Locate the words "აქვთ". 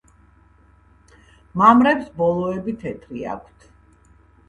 3.39-3.73